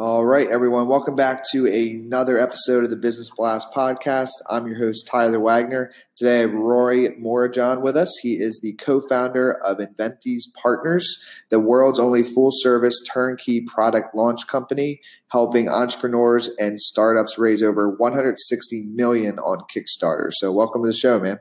All 0.00 0.24
right, 0.24 0.46
everyone. 0.46 0.86
Welcome 0.86 1.16
back 1.16 1.42
to 1.50 1.66
another 1.66 2.38
episode 2.38 2.84
of 2.84 2.90
the 2.90 2.96
Business 2.96 3.32
Blast 3.36 3.74
podcast. 3.74 4.30
I'm 4.48 4.68
your 4.68 4.78
host, 4.78 5.08
Tyler 5.08 5.40
Wagner. 5.40 5.90
Today, 6.14 6.36
I 6.36 6.40
have 6.42 6.54
Roy 6.54 7.08
Morejon 7.16 7.82
with 7.82 7.96
us. 7.96 8.16
He 8.22 8.34
is 8.34 8.60
the 8.60 8.74
co 8.74 9.00
founder 9.08 9.50
of 9.50 9.78
Enventys 9.78 10.44
Partners, 10.54 11.20
the 11.50 11.58
world's 11.58 11.98
only 11.98 12.22
full 12.22 12.50
service 12.52 13.02
turnkey 13.12 13.60
product 13.60 14.14
launch 14.14 14.46
company, 14.46 15.00
helping 15.32 15.68
entrepreneurs 15.68 16.48
and 16.60 16.80
startups 16.80 17.36
raise 17.36 17.60
over 17.60 17.90
160 17.90 18.82
million 18.82 19.40
on 19.40 19.62
Kickstarter. 19.62 20.30
So, 20.30 20.52
welcome 20.52 20.84
to 20.84 20.90
the 20.90 20.94
show, 20.94 21.18
man. 21.18 21.40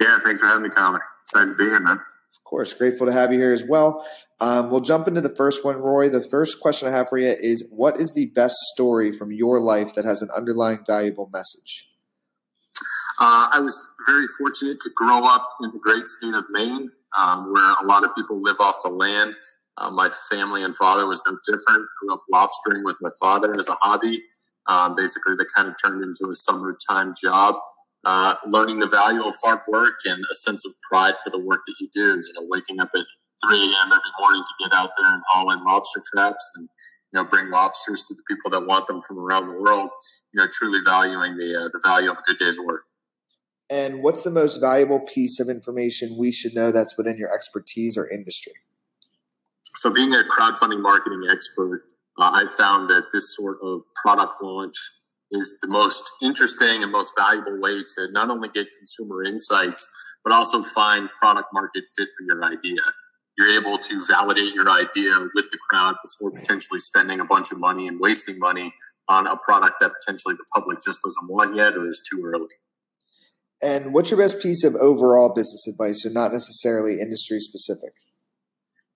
Yeah, 0.00 0.16
thanks 0.24 0.40
for 0.40 0.46
having 0.46 0.62
me, 0.62 0.70
Tyler. 0.70 1.02
Excited 1.20 1.50
to 1.50 1.56
be 1.56 1.64
here, 1.64 1.80
man 1.80 2.00
course. 2.46 2.72
Grateful 2.72 3.06
to 3.06 3.12
have 3.12 3.32
you 3.32 3.38
here 3.38 3.52
as 3.52 3.64
well. 3.68 4.06
Um, 4.40 4.70
we'll 4.70 4.80
jump 4.80 5.08
into 5.08 5.20
the 5.20 5.34
first 5.34 5.64
one, 5.64 5.76
Roy. 5.76 6.08
The 6.08 6.26
first 6.30 6.60
question 6.60 6.88
I 6.88 6.96
have 6.96 7.08
for 7.08 7.18
you 7.18 7.34
is 7.38 7.66
What 7.70 8.00
is 8.00 8.12
the 8.14 8.26
best 8.34 8.56
story 8.72 9.12
from 9.12 9.32
your 9.32 9.60
life 9.60 9.94
that 9.94 10.04
has 10.04 10.22
an 10.22 10.28
underlying 10.34 10.80
valuable 10.86 11.28
message? 11.32 11.86
Uh, 13.18 13.48
I 13.52 13.60
was 13.60 13.94
very 14.06 14.26
fortunate 14.38 14.78
to 14.80 14.90
grow 14.94 15.26
up 15.26 15.48
in 15.62 15.70
the 15.72 15.80
great 15.82 16.06
state 16.06 16.34
of 16.34 16.44
Maine, 16.50 16.90
um, 17.18 17.52
where 17.52 17.74
a 17.82 17.86
lot 17.86 18.04
of 18.04 18.14
people 18.14 18.42
live 18.42 18.60
off 18.60 18.76
the 18.82 18.90
land. 18.90 19.34
Uh, 19.78 19.90
my 19.90 20.10
family 20.30 20.62
and 20.62 20.76
father 20.76 21.06
was 21.06 21.22
no 21.26 21.36
different. 21.46 21.86
Grew 22.00 22.14
up 22.14 22.20
lobstering 22.32 22.84
with 22.84 22.96
my 23.00 23.10
father 23.20 23.54
as 23.58 23.68
a 23.68 23.76
hobby. 23.80 24.18
Um, 24.66 24.96
basically, 24.96 25.34
that 25.36 25.46
kind 25.54 25.68
of 25.68 25.74
turned 25.82 26.02
into 26.02 26.30
a 26.30 26.34
summertime 26.34 27.14
job 27.22 27.56
uh, 28.06 28.36
learning 28.46 28.78
the 28.78 28.86
value 28.86 29.22
of 29.26 29.34
hard 29.44 29.60
work 29.68 29.94
and 30.06 30.24
a 30.30 30.34
sense 30.34 30.64
of 30.64 30.72
pride 30.88 31.14
for 31.24 31.30
the 31.30 31.40
work 31.40 31.60
that 31.66 31.74
you 31.80 31.88
do. 31.92 32.22
You 32.24 32.32
know, 32.34 32.46
waking 32.48 32.80
up 32.80 32.88
at 32.94 33.04
3 33.44 33.58
a.m. 33.58 33.86
every 33.86 34.12
morning 34.20 34.42
to 34.42 34.68
get 34.68 34.78
out 34.78 34.90
there 34.96 35.12
and 35.12 35.22
haul 35.28 35.50
in 35.50 35.58
lobster 35.64 36.00
traps 36.14 36.52
and 36.56 36.68
you 37.12 37.20
know 37.20 37.24
bring 37.28 37.50
lobsters 37.50 38.04
to 38.04 38.14
the 38.14 38.22
people 38.28 38.48
that 38.50 38.64
want 38.64 38.86
them 38.86 39.00
from 39.00 39.18
around 39.18 39.48
the 39.48 39.60
world. 39.60 39.90
You 40.32 40.40
know, 40.40 40.48
truly 40.52 40.78
valuing 40.84 41.34
the 41.34 41.64
uh, 41.64 41.68
the 41.72 41.80
value 41.84 42.10
of 42.10 42.16
a 42.16 42.22
good 42.26 42.38
day's 42.38 42.58
work. 42.58 42.84
And 43.68 44.02
what's 44.02 44.22
the 44.22 44.30
most 44.30 44.58
valuable 44.60 45.00
piece 45.00 45.40
of 45.40 45.48
information 45.48 46.16
we 46.16 46.30
should 46.30 46.54
know 46.54 46.70
that's 46.70 46.96
within 46.96 47.18
your 47.18 47.34
expertise 47.34 47.98
or 47.98 48.08
industry? 48.08 48.52
So, 49.74 49.92
being 49.92 50.12
a 50.14 50.22
crowdfunding 50.30 50.80
marketing 50.80 51.26
expert, 51.28 51.82
uh, 52.18 52.30
I 52.32 52.46
found 52.46 52.88
that 52.88 53.06
this 53.12 53.34
sort 53.34 53.58
of 53.62 53.82
product 54.00 54.34
launch 54.40 54.76
is 55.30 55.58
the 55.60 55.68
most 55.68 56.10
interesting 56.22 56.82
and 56.82 56.92
most 56.92 57.14
valuable 57.18 57.60
way 57.60 57.82
to 57.96 58.10
not 58.12 58.30
only 58.30 58.48
get 58.48 58.66
consumer 58.76 59.24
insights, 59.24 59.88
but 60.24 60.32
also 60.32 60.62
find 60.62 61.08
product 61.20 61.48
market 61.52 61.84
fit 61.96 62.08
for 62.16 62.24
your 62.24 62.44
idea. 62.44 62.80
You're 63.38 63.50
able 63.60 63.76
to 63.76 64.04
validate 64.06 64.54
your 64.54 64.68
idea 64.70 65.18
with 65.34 65.46
the 65.50 65.58
crowd 65.68 65.96
before 66.04 66.30
potentially 66.32 66.78
spending 66.78 67.20
a 67.20 67.24
bunch 67.24 67.52
of 67.52 67.60
money 67.60 67.86
and 67.86 68.00
wasting 68.00 68.38
money 68.38 68.72
on 69.08 69.26
a 69.26 69.36
product 69.44 69.76
that 69.80 69.92
potentially 70.00 70.34
the 70.34 70.44
public 70.54 70.78
just 70.82 71.02
doesn't 71.02 71.28
want 71.28 71.54
yet 71.54 71.74
or 71.76 71.88
is 71.88 72.02
too 72.10 72.22
early. 72.24 72.48
And 73.62 73.92
what's 73.92 74.10
your 74.10 74.18
best 74.18 74.40
piece 74.40 74.64
of 74.64 74.74
overall 74.74 75.32
business 75.34 75.66
advice, 75.66 76.02
so 76.02 76.08
not 76.08 76.32
necessarily 76.32 76.94
industry 77.00 77.40
specific? 77.40 77.92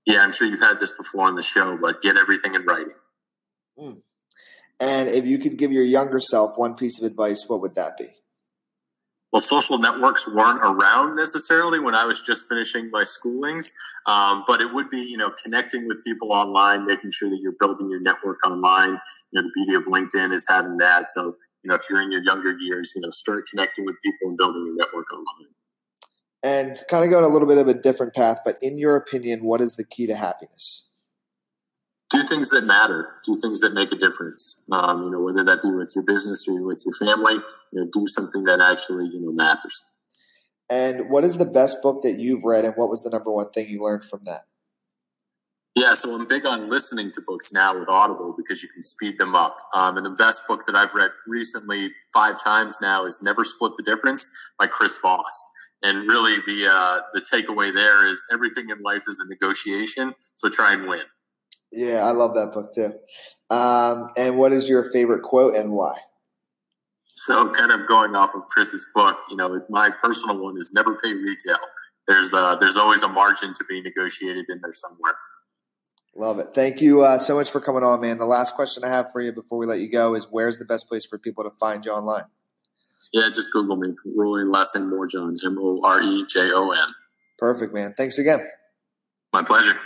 Yeah, 0.07 0.23
I'm 0.23 0.33
sure 0.33 0.49
you've 0.49 0.61
had 0.61 0.81
this 0.81 0.93
before 0.93 1.27
on 1.27 1.35
the 1.35 1.43
show, 1.43 1.79
but 1.81 2.03
get 2.03 2.17
everything 2.17 2.55
in 2.55 2.65
writing. 2.65 2.95
Mm. 3.79 4.03
And 4.81 5.09
if 5.09 5.27
you 5.27 5.39
could 5.39 5.59
give 5.59 5.73
your 5.73 5.85
younger 5.85 6.21
self 6.21 6.53
one 6.57 6.75
piece 6.75 7.01
of 7.01 7.07
advice, 7.07 7.45
what 7.47 7.61
would 7.61 7.75
that 7.75 7.99
be? 7.99 8.09
Well, 9.33 9.41
social 9.41 9.79
networks 9.79 10.27
weren't 10.27 10.59
around 10.61 11.15
necessarily 11.15 11.79
when 11.79 11.95
I 11.95 12.05
was 12.05 12.21
just 12.21 12.49
finishing 12.49 12.91
my 12.91 13.03
schoolings, 13.03 13.71
um, 14.07 14.43
but 14.45 14.61
it 14.61 14.75
would 14.75 14.91
be, 14.91 14.97
you 15.09 15.17
know, 15.17 15.31
connecting 15.41 15.87
with 15.87 16.03
people 16.03 16.33
online, 16.33 16.85
making 16.85 17.13
sure 17.13 17.31
that 17.31 17.39
you're 17.41 17.55
building 17.61 17.89
your 17.89 18.01
network 18.01 18.45
online. 18.45 18.99
You 19.31 19.41
know, 19.41 19.43
the 19.43 19.53
beauty 19.55 19.75
of 19.75 19.85
LinkedIn 19.85 20.33
is 20.33 20.47
having 20.49 20.79
that. 20.79 21.11
So, 21.11 21.37
you 21.63 21.69
know, 21.69 21.77
if 21.77 21.83
you're 21.89 22.03
in 22.03 22.11
your 22.11 22.23
younger 22.25 22.57
years, 22.59 22.95
you 22.97 23.03
know, 23.03 23.11
start 23.11 23.45
connecting 23.49 23.85
with 23.85 23.95
people 24.03 24.31
and 24.31 24.37
building 24.37 24.65
your 24.67 24.75
network 24.75 25.07
online. 25.13 25.53
And 26.43 26.77
kind 26.89 27.05
of 27.05 27.11
going 27.11 27.25
a 27.25 27.29
little 27.29 27.47
bit 27.47 27.59
of 27.59 27.69
a 27.69 27.75
different 27.75 28.15
path, 28.15 28.41
but 28.45 28.57
in 28.63 28.79
your 28.79 28.97
opinion, 28.97 29.45
what 29.45 29.61
is 29.61 29.77
the 29.77 29.85
key 29.85 30.07
to 30.07 30.17
happiness? 30.17 30.85
Do 32.11 32.23
things 32.25 32.51
that 32.51 32.65
matter, 32.65 33.07
do 33.25 33.35
things 33.35 33.61
that 33.61 33.73
make 33.73 33.93
a 33.93 33.97
difference. 33.97 34.67
Um, 34.71 35.05
you 35.05 35.11
know, 35.11 35.21
whether 35.21 35.45
that 35.45 35.63
be 35.63 35.71
with 35.71 35.93
your 35.95 36.05
business 36.05 36.47
or 36.49 36.67
with 36.67 36.83
your 36.85 36.95
family, 37.09 37.35
you 37.73 37.81
know, 37.81 37.89
do 37.93 38.05
something 38.07 38.45
that 38.45 38.61
actually 38.61 39.07
you 39.07 39.21
know 39.21 39.33
matters. 39.33 39.83
And 40.69 41.11
what 41.11 41.25
is 41.25 41.37
the 41.37 41.47
best 41.47 41.83
book 41.83 42.03
that 42.03 42.19
you've 42.19 42.45
read, 42.45 42.65
and 42.65 42.75
what 42.77 42.91
was 42.91 43.03
the 43.03 43.11
number 43.11 43.33
one 43.33 43.51
thing 43.51 43.69
you 43.69 43.83
learned 43.83 44.05
from 44.05 44.21
that? 44.25 44.43
Yeah, 45.77 45.95
so 45.95 46.15
I'm 46.15 46.27
big 46.27 46.47
on 46.47 46.69
listening 46.69 47.13
to 47.13 47.23
books 47.25 47.53
now 47.53 47.79
with 47.79 47.89
Audible 47.89 48.35
because 48.37 48.61
you 48.63 48.69
can 48.69 48.83
speed 48.83 49.19
them 49.19 49.37
up. 49.37 49.57
Um, 49.75 49.97
and 49.97 50.05
the 50.05 50.11
best 50.11 50.43
book 50.49 50.67
that 50.67 50.75
I've 50.75 50.95
read 50.95 51.11
recently 51.29 51.91
five 52.13 52.43
times 52.43 52.79
now 52.83 53.07
is 53.07 53.23
Never 53.23 53.45
Split 53.45 53.73
the 53.77 53.85
Difference 53.85 54.29
by 54.59 54.67
Chris 54.67 54.99
Voss. 55.01 55.47
And 55.83 56.09
really, 56.09 56.37
the 56.47 56.69
uh, 56.71 57.01
the 57.13 57.21
takeaway 57.21 57.73
there 57.73 58.07
is 58.07 58.27
everything 58.33 58.69
in 58.69 58.83
life 58.83 59.05
is 59.07 59.21
a 59.21 59.29
negotiation. 59.29 60.13
So 60.37 60.49
try 60.49 60.75
and 60.75 60.89
win. 60.89 61.03
Yeah, 61.73 62.05
I 62.05 62.11
love 62.11 62.35
that 62.35 62.53
book 62.53 62.75
too. 62.75 62.93
Um, 63.55 64.11
and 64.17 64.37
what 64.37 64.53
is 64.53 64.69
your 64.69 64.91
favorite 64.93 65.23
quote 65.23 65.55
and 65.55 65.73
why? 65.73 65.95
So, 67.15 67.51
kind 67.51 67.71
of 67.71 67.87
going 67.87 68.15
off 68.15 68.35
of 68.35 68.49
Chris's 68.49 68.87
book, 68.95 69.19
you 69.29 69.37
know, 69.37 69.61
my 69.69 69.91
personal 69.91 70.43
one 70.43 70.57
is 70.57 70.73
never 70.73 70.97
pay 70.97 71.13
retail. 71.13 71.59
There's 72.09 72.33
uh, 72.33 72.57
there's 72.57 72.77
always 72.77 73.03
a 73.03 73.09
margin 73.09 73.53
to 73.55 73.65
be 73.69 73.81
negotiated 73.83 74.47
in 74.49 74.61
there 74.63 74.73
somewhere. 74.73 75.15
Love 76.17 76.39
it. 76.39 76.49
Thank 76.55 76.81
you 76.81 77.03
uh, 77.03 77.19
so 77.19 77.37
much 77.37 77.51
for 77.51 77.61
coming 77.61 77.85
on, 77.85 78.01
man. 78.01 78.19
The 78.19 78.25
last 78.25 78.55
question 78.55 78.83
I 78.85 78.89
have 78.89 79.13
for 79.13 79.21
you 79.21 79.33
before 79.33 79.59
we 79.59 79.67
let 79.67 79.79
you 79.79 79.91
go 79.91 80.15
is 80.15 80.27
where's 80.31 80.59
the 80.59 80.65
best 80.65 80.89
place 80.89 81.05
for 81.05 81.19
people 81.19 81.45
to 81.45 81.51
find 81.59 81.85
you 81.85 81.93
online? 81.93 82.25
Yeah, 83.13 83.29
just 83.29 83.53
Google 83.53 83.77
me, 83.77 83.95
Roy 84.17 84.45
last 84.45 84.75
name 84.75 84.91
Morejon, 84.91 85.37
M 85.45 85.59
O 85.61 85.81
R 85.85 86.01
E 86.03 86.25
J 86.29 86.51
O 86.53 86.71
N. 86.71 86.95
Perfect, 87.39 87.75
man. 87.75 87.95
Thanks 87.97 88.19
again. 88.19 88.41
My 89.33 89.43
pleasure. 89.43 89.79